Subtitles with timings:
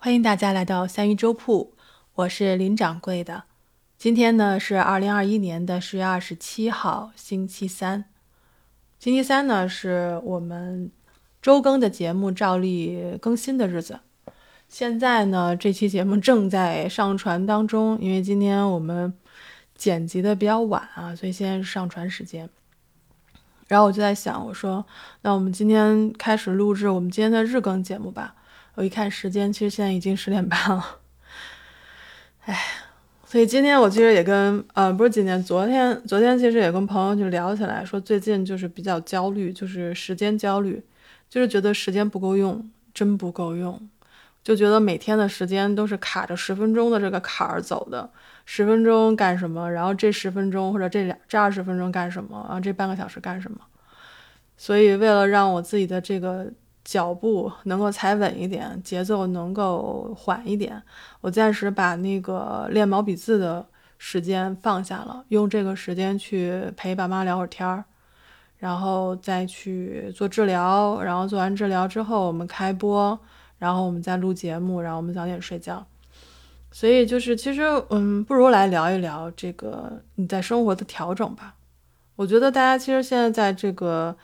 [0.00, 1.74] 欢迎大家来到三鱼粥铺，
[2.14, 3.42] 我是林掌柜的。
[3.98, 8.04] 今天呢是二零二一年的十月二十七号，星期三。
[9.00, 10.92] 星期三呢是我们
[11.42, 13.98] 周更的节目照例更新的日子。
[14.68, 19.12] 现在呢这期节目正在上传当中，因为今天我们
[19.74, 22.48] 剪辑的比较晚啊，所以现在是上传时间。
[23.66, 24.86] 然后我就在想，我说
[25.22, 28.36] 那我们今天开始录制我们今天的日更节目吧。
[28.78, 31.00] 我一看时间，其实现在已经十点半了，
[32.44, 32.56] 哎，
[33.26, 40.80] 所以今天我其实也跟呃，不是今天，昨天，昨天其实也跟朋友就聊起来，说最近就是比较焦虑，就是时间焦虑，
[41.28, 43.90] 就是觉得时间不够用，真不够用，
[44.44, 48.08] 就觉得每天的时间都是卡着十分钟的这个坎儿走的，
[48.44, 53.58] 十分钟干什么，然后这十分钟或者这两这二十分钟干什么，然后，这半个小时干什么，
[54.56, 56.52] 所以为了让我自己的这个。
[56.88, 60.82] 脚步能够踩稳一点，节奏能够缓一点。
[61.20, 63.66] 我暂时把那个练毛笔字的
[63.98, 67.84] 时间放下了，用这个时间去陪爸妈聊会儿天儿，
[68.56, 71.02] 然后再去做治疗。
[71.02, 73.18] 然后做完治疗之后，我们开播，
[73.58, 75.86] 然后我们再录节目，然后我们早点睡觉。
[76.70, 81.56] 所以就是，其实嗯，不如来聊一聊这个你在生活的调整吧。
[82.16, 84.16] 我觉得大家其实现在在这个。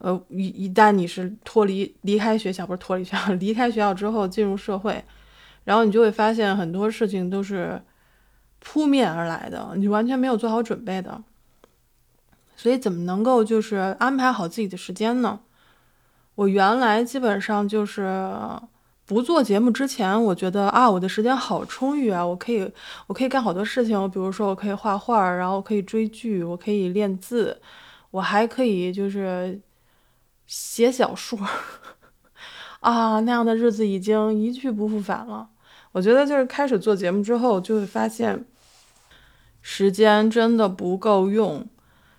[0.00, 5.04] 呃，一一旦你是脱离离开学校，不是脱离学校， 离开学校之后进入社会，
[5.64, 7.82] 然后你就会发现很多事情都是
[8.60, 11.22] 扑面而来的，你完全没有做好准备的。
[12.56, 15.40] 所以怎么能够就是安排好自己的时间呢？
[16.36, 18.30] 我原来基本上就是
[19.04, 22.70] 不做节目之前，我觉得啊，我的时间好充裕啊，我可以
[23.08, 27.60] 我可以干好多事情，我比如说我可以画画，然后可以追剧，我可以练字，
[28.12, 29.60] 我还可以就是。
[30.48, 31.38] 写小说
[32.80, 35.50] 啊，那样的日子已经一去不复返了。
[35.92, 38.44] 我觉得就是开始做节目之后，就会发现
[39.62, 41.66] 时间真的不够用。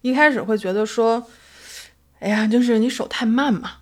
[0.00, 1.26] 一开始会觉得说，
[2.20, 3.72] 哎呀，就是你手太慢嘛，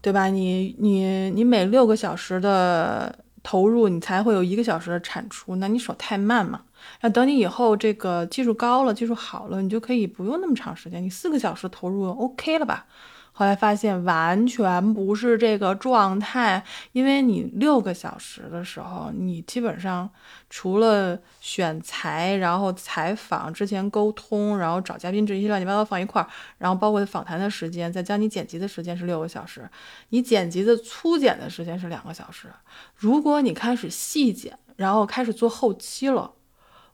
[0.00, 0.26] 对吧？
[0.26, 6.62] 你你你每六个小时的投入，你才会有一个小时的产出，那你手太慢嘛。
[7.02, 12.86] 那等你以后这个技术高了，技术好了，你就可以不用那么长时间，你四个小时投入 OK 了吧？
[13.32, 20.10] 后来发现完全不是这个状态，因为你六个小时的时候，你基本上
[20.50, 29.66] 除了选材，然后采访之前沟通，然后找嘉宾这些乱七八糟放一块儿，然后包括访谈的时间，再加你剪辑的时间是六个小时，
[30.10, 32.48] 你剪辑的粗剪的时间是两个小时。
[32.94, 36.32] 如果你开始细剪，然后开始做后期了，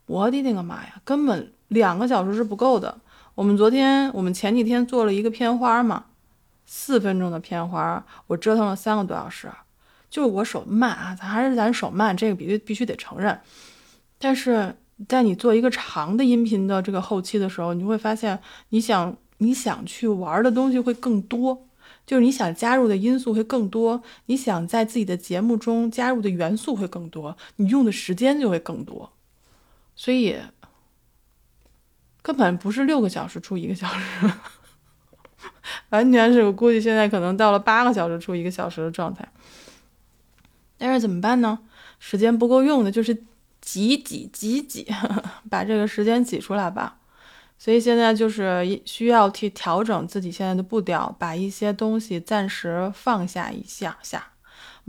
[0.05, 2.97] 我的那个妈呀，根本两个小时是不够的。
[3.35, 6.05] 我们昨天，我们前几天做了一个片花嘛。
[6.67, 9.49] 四分钟的片花，我折腾了三个多小时，
[10.09, 13.39] 就是我手慢啊，咱还是咱手慢，这个必须必须得承认。
[14.19, 14.75] 但是
[15.07, 18.37] 在你做一个长的音频的这个后期的时候，你会发现，
[18.69, 21.67] 你想你想去玩的东西会更多，
[22.05, 29.13] 就是你想加入的因素会更多，你想在自己的节目中加入的元素会更多，你用的时间就会更多，
[29.95, 30.35] 所以
[32.21, 34.31] 根本不是六个小时出一个小时。
[35.89, 39.27] 完全是我估计现在可能到了八个小时出一个小时的状态，
[40.77, 41.59] 但是怎么办呢？
[41.99, 43.23] 时间不够用的，就是
[43.61, 44.85] 挤挤挤挤，
[45.49, 46.97] 把这个时间挤出来吧。
[47.59, 54.31] 所以现在就是需要去调整自己现在的步调，把一些东西暂时放下一下下。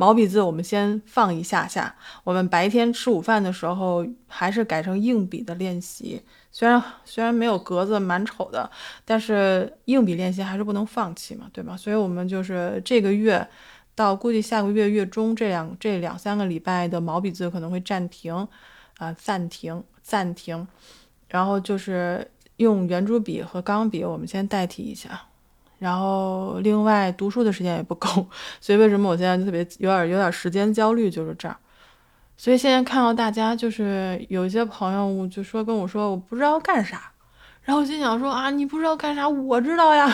[0.00, 1.92] 毛笔字我们先放一下下，
[2.22, 6.22] 我们白天吃午饭的时候还是改成硬笔的练习。
[6.52, 8.70] 虽然虽然没有格子蛮丑的，
[9.04, 11.76] 但是硬笔练习还是不能放弃嘛，对吧？
[11.76, 13.44] 所以我们就是这个月
[13.96, 18.46] 到估计下个月月中这两这两三个礼拜的毛笔字可能会暂停
[18.98, 20.64] 啊，暂停暂停，
[21.26, 25.22] 然后就是用圆珠笔和钢笔，我们先代替一下。
[25.78, 28.26] 然后，另外读书的时间也不够，
[28.60, 31.56] 所以为什么我现在特别有点有点时间焦虑，就是这儿。
[32.36, 37.12] 所以现在看到大家，就是有一些朋友就说跟我说，我不知道干啥。
[37.62, 40.12] 然后我心想说啊，你不知道干啥，我知道呀。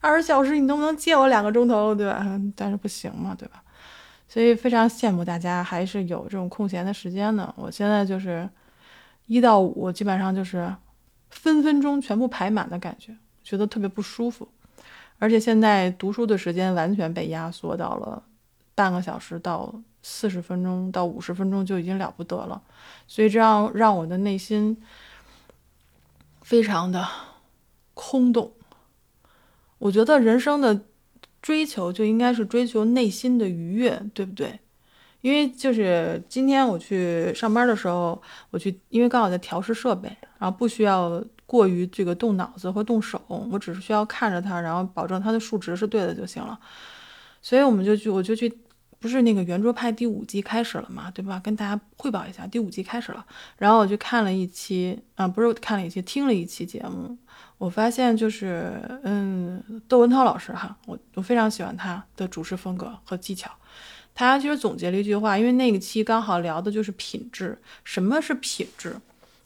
[0.00, 2.24] 二十小时，你能不能借我两个钟头，对吧？
[2.54, 3.62] 但是不行嘛，对吧？
[4.28, 7.52] 所以非常羡慕大家还是有这种空闲的时间的。
[7.56, 8.48] 我现在就是
[9.26, 10.72] 一到五，基本上就是
[11.30, 13.16] 分分钟全部排满的感觉。
[13.46, 14.48] 觉得特别不舒服，
[15.20, 18.20] 而且现在读书的时间完全被压缩到了
[18.74, 19.72] 半个小时到
[20.02, 22.60] 四十分钟到五十分钟就已经了不得了，
[23.06, 24.76] 所以这样让我的内心
[26.42, 27.06] 非常的
[27.94, 28.52] 空洞。
[29.78, 30.82] 我觉得人生的
[31.40, 34.58] 追求就应该是追求内心的愉悦，对不对？
[35.26, 40.08] 因为就是今天我去上班的时候，我去，因为刚好在调试设备，
[40.38, 43.20] 然后不需要过于这个动脑子或动手，
[43.50, 46.56] 我只是需要看着它，然后保证它的数值是对的就行了。
[47.42, 48.48] 所以我们就去，我就去，
[49.00, 51.40] 不是那个圆桌派第五季开始了嘛，对吧？
[51.42, 53.26] 跟大家汇报一下，第五季开始了。
[53.58, 57.18] 然后我就看了一期，啊，不是看了一期，听了一期节目。
[57.58, 63.50] 我发现就是，嗯，窦文涛老师哈，我我非常喜欢他的主持风格和技巧。
[64.16, 67.56] 他其实总结了一句话，因为那个期刚好聊的就是品质。
[67.84, 68.96] 什么是品质？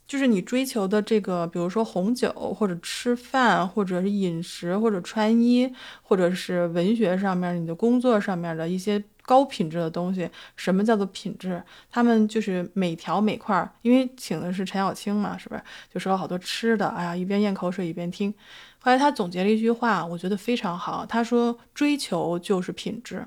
[0.07, 5.73] 就是你追求的这个，比如说红酒，或者吃饭，或者是饮食，或者穿衣，
[6.03, 10.29] 或者是文学上面，你的工作上面的一些高品质的东西。
[10.57, 11.63] 什么叫做品质？
[11.91, 15.63] 他们就是每条每块，因为请的是陈小青嘛，是不是？
[15.93, 18.33] 就说了好多吃的，哎呀，一边咽口水一边听。
[18.79, 21.05] 后来他总结了一句话，我觉得非常好。
[21.05, 23.27] 他说：“追求就是品质。”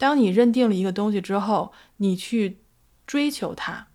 [0.00, 2.60] 当你认定了一个东西之后，你去
[3.06, 3.88] 追求它，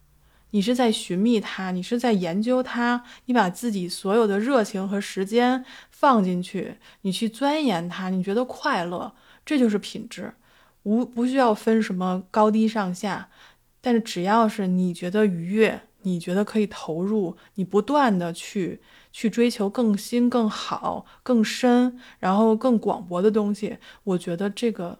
[0.51, 10.35] 你是在寻觅它，你是在研究它，你把自己所有的热情和时间放进去，你去钻研它，你觉得快乐，这就是品质，
[10.83, 13.29] 无不需要分什么高低上下，
[13.81, 18.79] 但是只要是你觉得愉悦，你觉得可以投入，你不断的去
[19.11, 24.99] 去追求更新、更好、更深，然后更广博的东西，我觉得这个。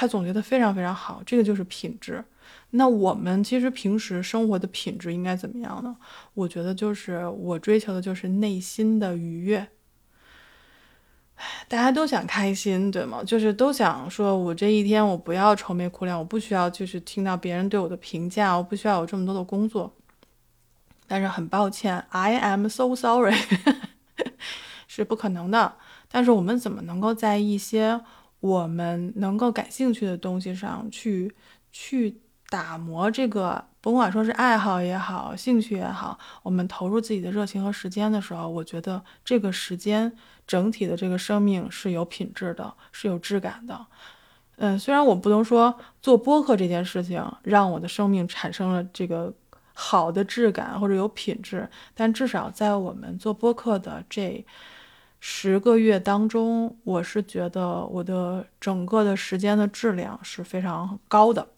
[0.00, 2.24] 他总结的非常非常好，这个就是品质。
[2.70, 5.96] 那我们其实平时生活的品质应该怎么样呢？
[6.34, 9.66] 我觉得就是我追求的就是内心的愉悦。
[11.66, 13.24] 大家都想开心，对吗？
[13.24, 19.92] 就是都想说，我这一天我不要愁眉苦脸，我不需要就是听到别人对我的评价，我不需要有这么多的工作。
[21.08, 23.34] 但是很抱歉，I am so sorry，
[24.86, 25.74] 是不可能的。
[26.08, 28.00] 但是我们怎么能够在一些
[28.40, 31.34] 我们能够感兴趣的东西上去
[31.72, 40.12] 去打磨这个，甭管说是爱好也好，兴趣也好，我们投入自己的热情和时间的时候，我觉得这个时间
[40.46, 43.86] 整体的这个生命是有品质的，是有质感的。
[44.56, 49.34] 嗯，虽然我不能说做播客这件事情让我的生命产生了这个
[49.74, 54.46] 好的质感或者有品质，但至少在我们做播客的这。
[55.20, 61.48] 十个月当中，我是觉得我的整个的时间的质量是非常高的，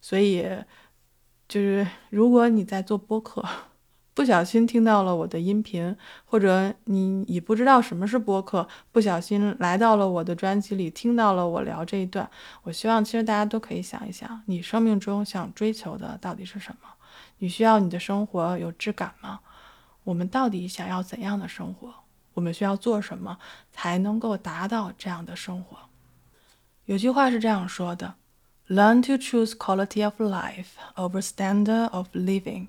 [0.00, 0.46] 所以
[1.48, 3.44] 就是如果你在做播客，
[4.14, 12.30] 不小心听到了我的音频，或者你你不知道什么是播客，不小心来到了我的专辑里，听到了我聊这一段，
[12.62, 16.88] 我希望其实大家都可以想一想，你生命中想追求的到底是什么？
[17.38, 19.40] 你需要你的生活有质感吗？
[20.04, 22.01] 我们到底想要怎样的生活？
[22.34, 23.38] 我们需要做什么
[23.70, 25.76] 才能够达到这样的生活？
[26.86, 28.14] 有句话是这样说的
[28.68, 32.68] ：“Learn to choose quality of life over standard of living。”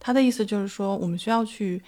[0.00, 1.82] 它的意思就是说，我们需要去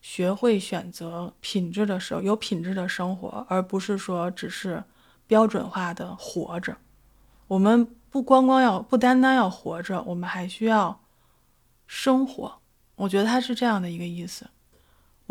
[0.00, 4.82] 学会选择品质的时候，有品质的生活，而不是说只是
[5.26, 6.76] 标准化的活着。
[7.48, 11.00] 我们不光光要，不单单要活着，我们还需要
[11.86, 12.58] 生活。
[12.96, 14.48] 我觉得它是这样的一个意思。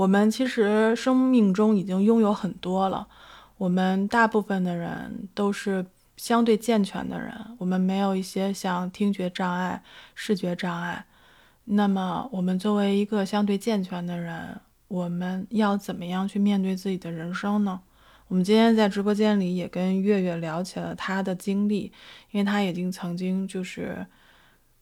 [0.02, 3.08] 我们其实生命中已经拥有很多了。
[3.60, 5.86] 我们大部分的人都是
[6.18, 9.84] 相对健全的人，我们没有一些像听觉障碍、
[10.16, 11.06] 视觉障碍。
[11.66, 17.80] 那么，我们作为一个相对健全的人，我们要怎么样去面对自己的人生呢？
[18.28, 21.92] 我们今天在直播间里也跟月月聊起了他的经历，
[22.32, 24.08] 因为他已经曾经就是。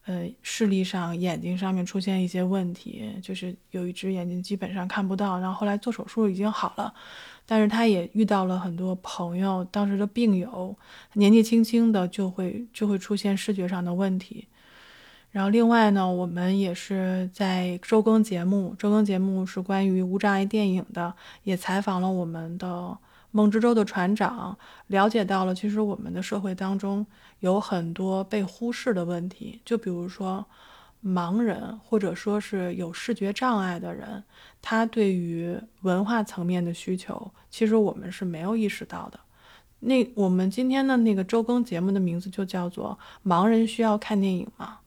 [0.09, 6.91] 呃，视力上眼睛上面出现一些问题，就是有一只眼睛基本上看不到，然后后来做手术已经好了，
[7.45, 10.75] 但是他也遇到了很多朋友当时的病友，
[11.13, 14.47] 年纪轻轻的就会就会出现视觉上的问题。
[15.29, 21.13] 然后另外呢，我们也是在周更节目，周更节目是关于无障碍电影的，
[21.43, 22.97] 也采访了我们的
[23.31, 24.57] 梦之舟的船长，
[24.87, 27.05] 了解到了其实我们的社会当中。
[27.39, 30.45] 有很多被忽视的问题，就比如说
[31.01, 34.21] 盲人，或者说是有视觉障碍的人，
[34.61, 39.17] 他对于文化层面的需求，其实我们是没有意识到的。
[39.79, 44.79] 那我们今天的那个周更节目的名字就叫做《盲人需要看电影吗？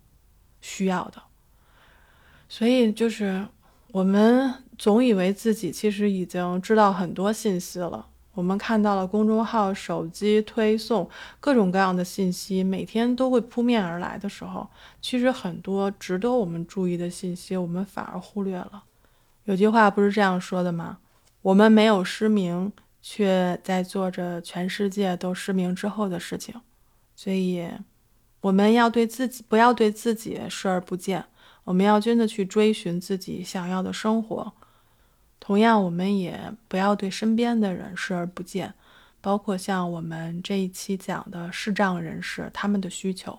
[0.60, 1.22] 需要的。
[2.50, 3.48] 所以就是
[3.92, 8.08] 我们总以为自己其实已经知道很多信息了。
[8.34, 11.08] 我们看到了公众号、手机推送
[11.38, 14.66] 各种各样的信息，每天都会扑面而来的时候，
[15.00, 18.84] 其实很多值得我们注意的信息，我们反而忽略了。
[19.44, 20.98] 有句话不是这样说的吗？
[21.42, 22.72] 我们没有失明，
[23.02, 26.54] 却在做着全世界都失明之后的事情。
[27.14, 27.68] 所以，
[28.40, 31.24] 我们要对自己不要对自己视而不见，
[31.64, 34.52] 我们要真的去追寻自己想要的生活。
[35.52, 38.72] 同样，我们也不要对身边的人视而不见，
[39.20, 43.38] 包括像我们这一期讲的视障人士他们的需求。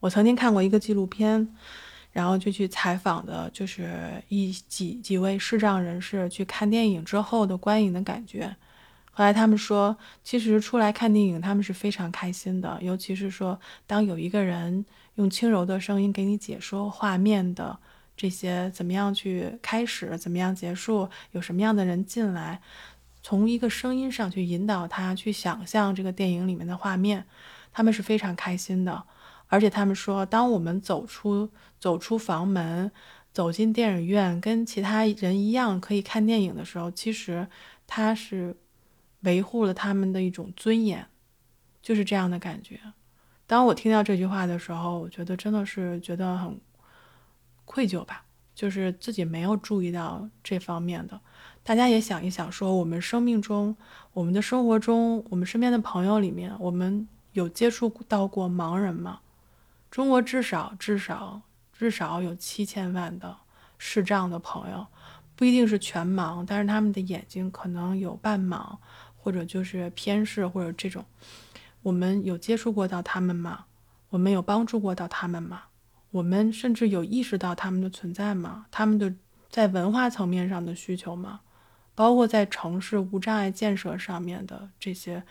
[0.00, 1.54] 我曾经看过一个纪录片，
[2.12, 8.56] 然后就去采访的，就是一几几位视障人士去看电影之后的观影的感觉。
[9.12, 14.82] 后来他们说，其实出来看电影他们是非常开心的，尤其是说当有一个人
[15.16, 17.78] 用轻柔的声音给你解说画面的。
[18.16, 22.60] 这些怎么样去开始，怎么样结束，有什么样的人进来，
[23.22, 27.26] 从一个声音上去引导他去想象这个电影里面的画面，
[27.72, 29.04] 他们是非常开心的。
[29.48, 32.90] 而且他们说，当我们走出走出房门，
[33.32, 37.48] 走进电影院，跟其他人一样可以看电影的时候，其实
[37.86, 38.56] 他是
[39.20, 41.06] 维护了他们的一种尊严，
[41.82, 42.78] 就是这样的感觉。
[43.46, 46.60] 当我听到这句话的时候，我觉得真的是觉得很。
[47.64, 51.20] 愧疚吧，就是自己没有注意到这方面的。
[51.62, 53.76] 大家也想一想，说我们生命中、
[54.12, 59.20] 我们的生活中、我们身边的朋友里面，我们有接触到过盲人吗？
[59.90, 61.40] 中国至少、至少、
[61.72, 63.36] 至少有七千万的
[63.78, 64.86] 视障的朋友，
[65.34, 68.76] 不一定是全盲，但是他们的眼睛可能有半盲，
[69.16, 71.04] 或者就是偏视，或者这种。
[71.82, 73.64] 我们有接触过到他们吗？
[74.10, 75.62] 我们有帮助过到他们吗？
[76.14, 78.66] 我们甚至有意识到他们的存在吗？
[78.70, 79.12] 他们的
[79.50, 81.40] 在文化层面上的需求吗？
[81.92, 85.24] 包括在城市无障碍建设上面的这些，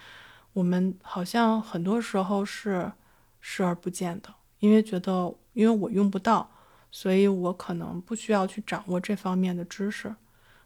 [0.52, 2.92] 我们好像很多时候是
[3.40, 6.52] 视而不见的，因为觉得因为我用不到，
[6.92, 10.13] 所以我可能不需要去掌握这方面的知识。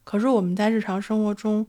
[0.04, 1.68] 可是我们在日常生活中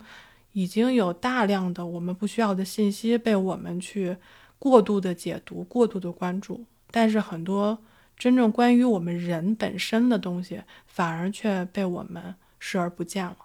[0.52, 4.16] 已经有大量的我们不需要的信息被我们去
[4.58, 7.78] 过度的解读、过度的关注，但是很多。
[8.18, 13.36] 真正关于我们人本身的东西，反而却被我们视而不见了。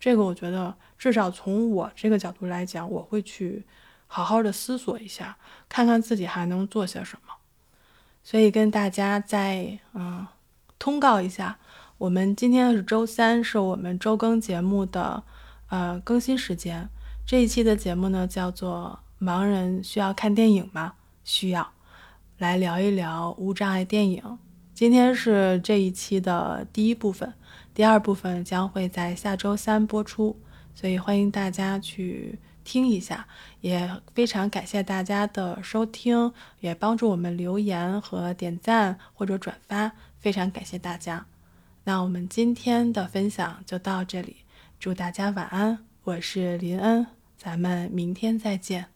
[0.00, 3.64] 这个我觉得，至少从我这个角度来讲，我会去
[4.06, 5.36] 好好的思索一下，
[5.68, 7.34] 看看自己还能做些什么。
[8.24, 10.26] 所以跟大家再嗯
[10.78, 11.58] 通告一下，
[11.98, 15.22] 我们今天是周三，是我们周更节目的
[15.68, 16.88] 呃更新时间。
[17.26, 20.94] 这一期的节目呢，叫做《盲人需要看电影吗？
[21.24, 21.62] 需要》。
[22.38, 24.38] 来聊一聊无障碍电影。
[24.74, 27.32] 今天是这一期的第一部分，
[27.72, 30.38] 第二部分将会在下周三播出，
[30.74, 33.26] 所以欢迎大家去听一下。
[33.62, 41.24] 也非常感谢大家的收听，也帮助我们留言和点赞或者转发，非常感谢大家。
[41.84, 44.36] 那我们今天的分享就到这里，
[44.78, 45.78] 祝大家晚安。
[46.04, 47.06] 我是林恩，
[47.38, 48.95] 咱们明天再见。